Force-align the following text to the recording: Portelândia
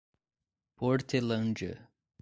Portelândia 0.77 1.87